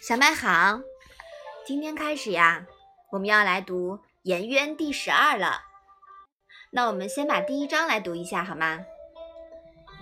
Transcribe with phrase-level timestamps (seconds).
[0.00, 0.80] 小麦好，
[1.66, 2.66] 今天开始呀，
[3.10, 5.62] 我们要来读《颜渊》第十二了。
[6.70, 8.84] 那我们先把第一章来读一下好吗？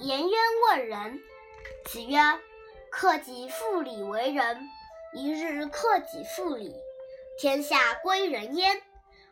[0.00, 1.20] 颜渊问仁，
[1.86, 2.18] 子曰
[2.90, 4.68] ：“克己复礼为仁。
[5.14, 6.74] 一日克己复礼，
[7.38, 8.82] 天下归仁焉。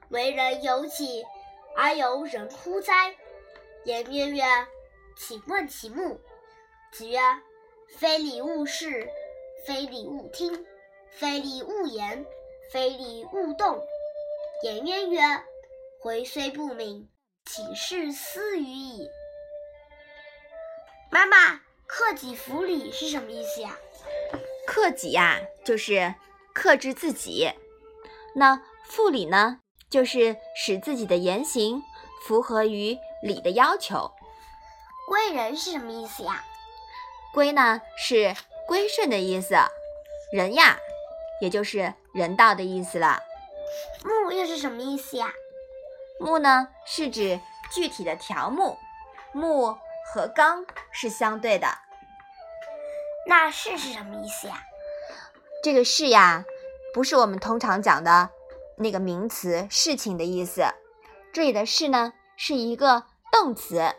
[0.08, 1.25] 为人由己，
[1.76, 3.14] 而由人乎哉？”
[3.84, 4.44] 颜渊曰
[5.18, 6.21] ：“请问其目。”
[6.90, 7.18] 子曰
[7.98, 9.07] ：“非礼勿视。”
[9.67, 10.67] 非礼勿听，
[11.11, 12.27] 非礼勿言，
[12.71, 13.82] 非礼勿动。
[14.63, 15.23] 颜渊曰
[16.03, 17.09] ：“回虽不敏，
[17.46, 19.09] 岂事斯语矣。”
[21.11, 23.75] 妈妈，克己复礼是什么意思呀？
[24.67, 26.15] 克己呀，就是
[26.53, 27.49] 克制自己；
[28.35, 31.82] 那复礼呢，就是使自己的言行
[32.27, 34.12] 符合于礼的要求。
[35.09, 36.45] 归人是什么意思呀？
[37.33, 38.34] 归呢是。
[38.67, 39.55] 归顺的意思，
[40.33, 40.79] 人呀，
[41.41, 43.21] 也就是人道的意思了。
[44.05, 45.33] 木又是什么意思呀？
[46.19, 47.41] 木呢，是指
[47.73, 48.79] 具体的条目。
[49.33, 51.67] 木和纲是相对的。
[53.27, 54.62] 那是是什么意思呀？
[55.62, 56.45] 这个是呀，
[56.93, 58.31] 不是我们通常讲的
[58.77, 60.62] 那个名词事情的意思。
[61.33, 63.95] 这里的事呢，是一个动词，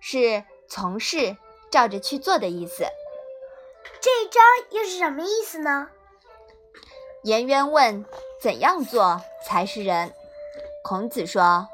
[0.00, 1.36] 是从事、
[1.70, 2.86] 照着去做的意思。
[4.00, 5.88] 这一章又是什么意思呢？
[7.22, 8.04] 颜渊问
[8.40, 10.12] ：“怎样做才是人？”
[10.84, 11.68] 孔子说：“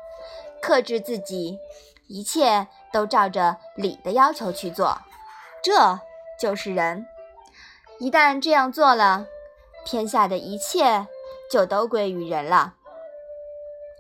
[0.63, 1.59] 克制自己，
[2.09, 4.99] 一切都照着礼的要求去做，
[5.63, 6.01] 这
[6.41, 7.07] 就是人。
[7.99, 9.27] 一旦这样做了，
[9.85, 11.07] 天下的一切
[11.51, 12.75] 就都归于人了。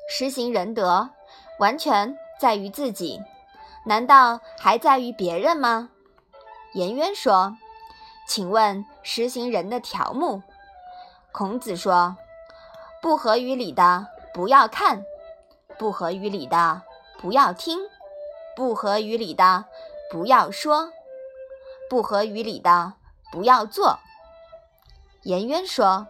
[0.09, 1.11] 实行仁德，
[1.59, 3.21] 完全在于自己，
[3.85, 5.91] 难道还在于别人吗？”
[6.73, 7.55] 颜渊说。
[8.27, 10.43] 请问实行人的条目？
[11.33, 12.17] 孔子说
[13.03, 15.05] ：“不合于礼的不要看，
[15.79, 16.83] 不合于理的
[17.19, 17.79] 不要听，
[18.57, 19.67] 不合于理的
[20.11, 20.93] 不要说，
[21.91, 22.95] 不合于理的
[23.31, 23.99] 不要做。”
[25.25, 26.09] 颜渊说：“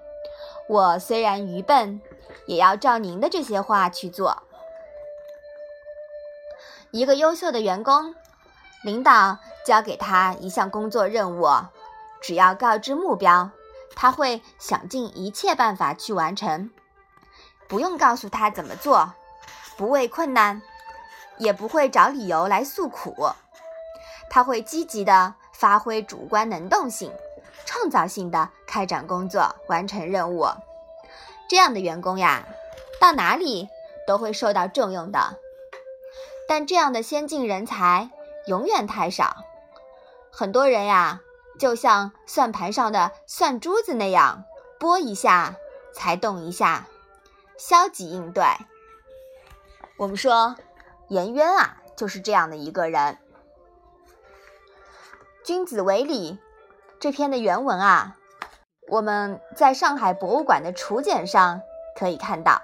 [0.68, 2.00] 我虽然愚笨，
[2.46, 4.42] 也要照您的这些话去做。”
[6.92, 8.14] 一个优秀的员工，
[8.82, 11.48] 领导交给他一项工作任务。
[12.22, 13.50] 只要告知目标，
[13.96, 16.70] 他会想尽一切办法去完成。
[17.68, 19.12] 不用告诉他怎么做，
[19.76, 20.62] 不畏困难，
[21.38, 23.30] 也不会找理由来诉苦。
[24.30, 27.12] 他会积极的发挥主观能动性，
[27.66, 30.46] 创造性的开展工作，完成任务。
[31.48, 32.46] 这样的员工呀，
[33.00, 33.68] 到哪里
[34.06, 35.36] 都会受到重用的。
[36.48, 38.10] 但这样的先进人才
[38.46, 39.44] 永远太少，
[40.30, 41.20] 很多人呀。
[41.62, 44.42] 就像算盘上的算珠子那样，
[44.80, 45.54] 拨一下
[45.94, 46.88] 才动一下，
[47.56, 48.42] 消极应对。
[49.96, 50.56] 我们说
[51.06, 53.16] 颜渊啊，就是这样的一个人。
[55.44, 56.40] 君子为礼
[56.98, 58.16] 这篇的原文啊，
[58.88, 61.60] 我们在上海博物馆的楚简上
[61.96, 62.60] 可以看到。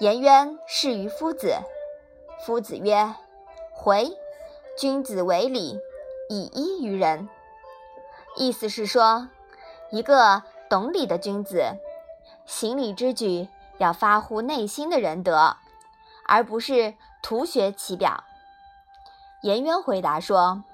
[0.00, 1.54] 颜渊是于夫子，
[2.44, 3.14] 夫子曰
[3.70, 4.10] ：“回，
[4.76, 5.78] 君子为礼，
[6.28, 7.28] 以一于人。”
[8.36, 9.28] 意思是说，
[9.90, 11.76] 一个懂礼的君子，
[12.46, 15.56] 行礼之举要发乎内心的仁德，
[16.26, 18.24] 而不是徒学其表。
[19.42, 20.64] 颜渊回答说：“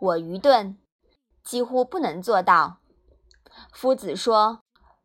[0.00, 0.78] 我愚钝，
[1.42, 2.78] 几乎不能做到。”
[3.72, 4.60] 夫子说：“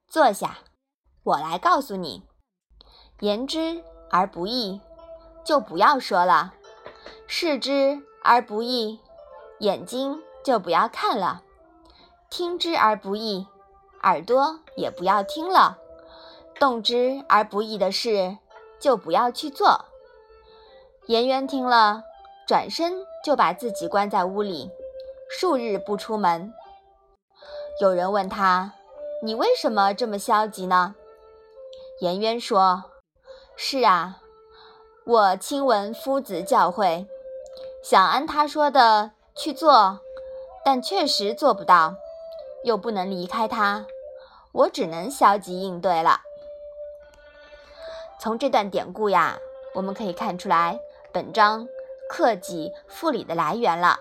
[0.07, 0.59] 坐下，
[1.23, 2.25] 我来告诉你。
[3.19, 4.81] 言之而不义，
[5.43, 6.53] 就不要说了；
[7.27, 8.99] 视之而不义，
[9.59, 11.43] 眼睛就不要看了。”
[12.29, 13.47] 听之而不易，
[14.03, 15.77] 耳朵也不要听了；
[16.59, 18.37] 动之而不易的事，
[18.79, 19.85] 就不要去做。
[21.07, 22.03] 颜渊听了，
[22.47, 24.69] 转身就把自己关在屋里，
[25.27, 26.53] 数日不出门。
[27.81, 28.73] 有人问他
[29.23, 30.93] ：“你为什么这么消极呢？”
[31.99, 32.83] 颜渊说
[33.57, 34.21] ：“是啊，
[35.03, 37.07] 我亲闻夫子教诲，
[37.83, 39.99] 想按他说的去做，
[40.63, 41.95] 但确实做不到。”
[42.63, 43.85] 又不能离开他，
[44.51, 46.21] 我只能消极应对了。
[48.19, 49.37] 从这段典故呀，
[49.73, 50.79] 我们可以看出来
[51.13, 51.67] 本章
[52.09, 53.99] 克己复礼的来源了。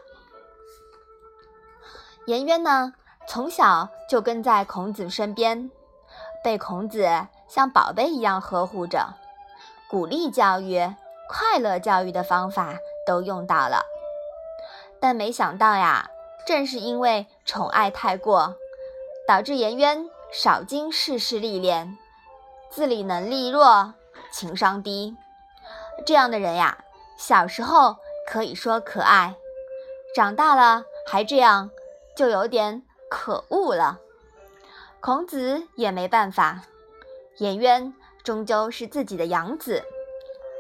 [2.27, 2.95] 颜渊呢，
[3.29, 5.71] 从小就跟在孔子身边，
[6.43, 7.09] 被孔子
[7.47, 9.15] 像宝贝一样呵护着，
[9.89, 10.95] 鼓励教育、
[11.29, 12.75] 快乐教育的方法
[13.07, 13.85] 都用到了。
[15.01, 16.11] 但没想到呀。
[16.47, 18.55] 正是因为宠爱太过，
[19.27, 21.97] 导致颜渊少经世事历练，
[22.69, 23.95] 自理能力弱，
[24.31, 25.17] 情商低。
[26.05, 26.85] 这样的人呀，
[27.17, 27.97] 小时候
[28.31, 29.35] 可以说可爱，
[30.15, 31.71] 长大了还这样，
[32.15, 33.99] 就有点可恶了。
[35.01, 36.61] 孔子也没办法，
[37.39, 39.83] 颜渊终究是自己的养子，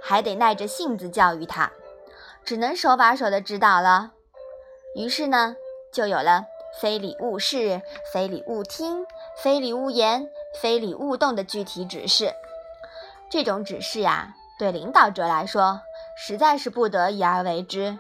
[0.02, 1.70] 还得耐着性子教育他，
[2.46, 4.12] 只能手把手的指导了。
[4.96, 5.54] 于是呢，
[5.92, 6.46] 就有了
[6.80, 7.82] “非礼勿视，
[8.12, 9.06] 非礼勿听，
[9.42, 10.28] 非礼勿言，
[10.60, 12.34] 非礼勿动”的具体指示。
[13.30, 15.80] 这种指示呀，对领导者来说，
[16.16, 17.98] 实在是不得已而为之，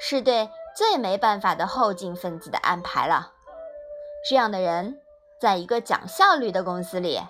[0.00, 3.32] 是对最没办法的后进分子的安排了。
[4.28, 4.98] 这样的人。
[5.40, 7.20] 在一个讲效率的公司里，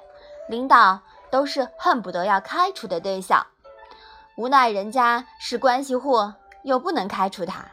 [0.47, 1.01] 领导
[1.31, 3.47] 都是恨不得要开除的对象。
[4.37, 6.31] 无奈人家是关系户，
[6.63, 7.65] 又不能开除他，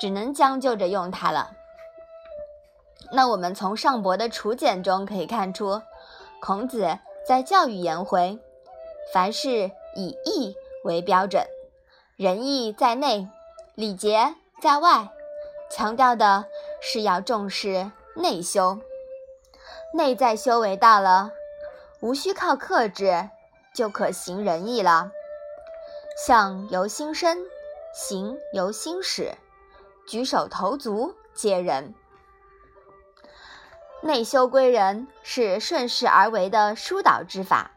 [0.00, 1.52] 只能将就着用他了。
[3.12, 5.80] 那我们从尚博的楚简中可以看出，
[6.40, 8.38] 孔子在教育颜回，
[9.12, 10.54] 凡事以义
[10.84, 11.46] 为标准，
[12.16, 13.28] 仁义在内，
[13.74, 15.08] 礼节在外，
[15.70, 16.44] 强调的
[16.80, 18.78] 是要重视内修。
[19.94, 21.30] 内在修为到了，
[22.00, 23.30] 无需靠克制，
[23.74, 25.10] 就可行仁义了。
[26.26, 27.38] 相由心生，
[27.94, 29.32] 行由心始，
[30.06, 31.94] 举手投足皆仁。
[34.06, 37.72] 内修归人是顺势而为的疏导之法，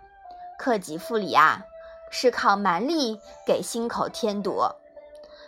[0.58, 1.62] 克己复礼啊，
[2.12, 4.62] 是靠蛮力给心口添堵。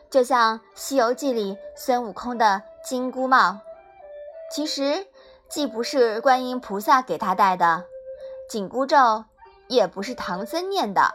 [0.09, 3.59] 就像《西游记》里孙悟空的金箍帽，
[4.53, 5.07] 其实。
[5.51, 7.83] 既不是观音菩萨给他戴的
[8.49, 9.25] 紧箍咒，
[9.67, 11.13] 也不是唐僧念的，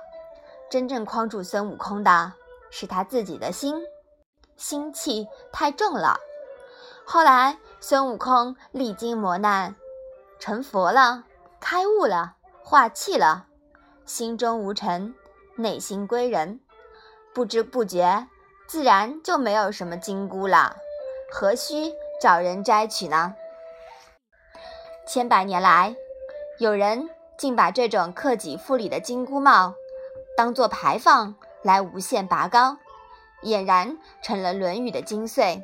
[0.68, 2.34] 真正框住孙悟空的
[2.68, 3.82] 是他自己的心，
[4.58, 6.20] 心气太重了。
[7.06, 9.76] 后来孙悟空历经磨难，
[10.38, 11.24] 成佛了，
[11.60, 13.46] 开悟了，化气了，
[14.06, 15.14] 心中无尘，
[15.56, 16.60] 内心归人，
[17.34, 18.26] 不知不觉，
[18.66, 20.76] 自然就没有什么金箍了，
[21.30, 23.34] 何须找人摘取呢？
[25.06, 25.94] 千百年来，
[26.58, 29.74] 有人竟把这种克己复礼的金箍帽
[30.36, 32.78] 当做牌坊来无限拔高，
[33.42, 35.62] 俨然成了《论语》的精髓，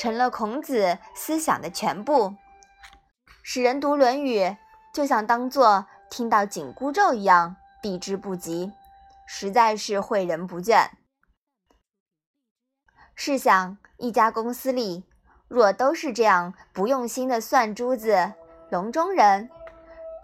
[0.00, 2.34] 成了孔子思想的全部，
[3.42, 4.38] 使人读《论语》
[4.94, 8.72] 就像当作听到紧箍咒一样避之不及，
[9.26, 10.88] 实在是诲人不倦。
[13.14, 15.04] 试想，一家公司里
[15.48, 18.32] 若都是这样不用心的算珠子，
[18.70, 19.50] 笼中人，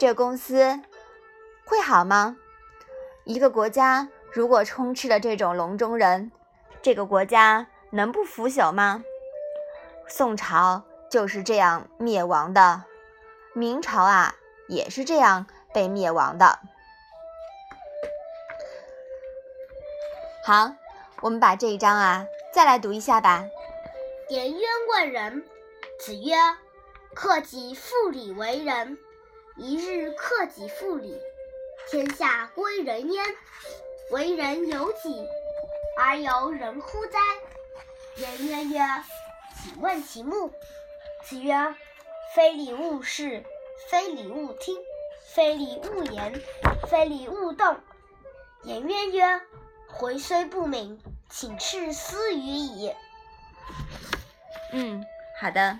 [0.00, 0.80] 这公司
[1.66, 2.38] 会好吗？
[3.24, 6.32] 一个国家如果充斥了这种笼中人，
[6.80, 9.04] 这个国家能不腐朽吗？
[10.08, 12.84] 宋朝就是这样灭亡的，
[13.52, 14.34] 明朝啊
[14.68, 16.58] 也是这样被灭亡的。
[20.44, 20.72] 好，
[21.20, 23.44] 我们把这一章啊再来读一下吧。
[24.28, 24.60] 颜渊
[24.90, 25.44] 问仁，
[25.98, 26.34] 子曰。
[27.14, 28.98] 克己复礼为仁，
[29.56, 31.18] 一日克己复礼，
[31.88, 33.24] 天下归仁焉。
[34.10, 35.26] 为人由己，
[35.98, 37.18] 而由人乎哉？
[38.16, 38.80] 颜渊曰
[39.62, 40.52] ：“请问其目。”
[41.24, 41.54] 子曰
[42.34, 43.44] ：“非礼勿视，
[43.90, 44.76] 非礼勿听，
[45.34, 46.40] 非礼勿言，
[46.88, 47.76] 非礼勿动。”
[48.64, 49.40] 颜渊曰
[49.88, 52.92] ：“回虽不敏，请斥斯语矣。”
[54.72, 55.04] 嗯，
[55.40, 55.78] 好的。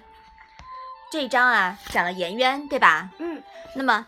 [1.13, 3.11] 这一章啊，讲了颜渊，对吧？
[3.19, 3.43] 嗯。
[3.75, 4.07] 那么，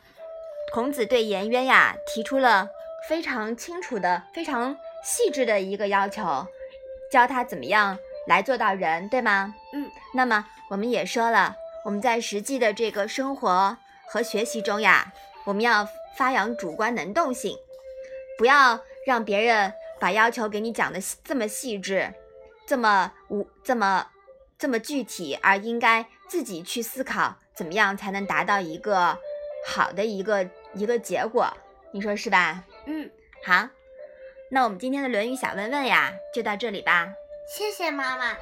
[0.72, 2.68] 孔子对颜渊呀提出了
[3.08, 6.46] 非常清楚的、非常细致的一个要求，
[7.12, 9.54] 教他怎么样来做到仁，对吗？
[9.72, 9.90] 嗯。
[10.14, 13.76] 那么我们也说了，我们在实际的这个生活
[14.08, 15.12] 和学习中呀，
[15.44, 17.56] 我们要发扬主观能动性，
[18.36, 22.12] 不要让别人把要求给你讲的这么细致，
[22.66, 24.06] 这么无这么
[24.58, 26.06] 这么具体，而应该。
[26.28, 29.18] 自己去思考怎么样才能达到一个
[29.66, 31.48] 好的一个一个结果，
[31.90, 32.62] 你说是吧？
[32.84, 33.10] 嗯，
[33.46, 33.66] 好，
[34.50, 37.08] 那我们今天的《论语》小问问呀，就到这里吧。
[37.50, 38.36] 谢谢妈妈。